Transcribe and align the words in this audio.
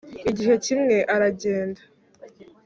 igihe 0.29 0.53
kimwe 0.65 0.97
aragenda 1.15 1.81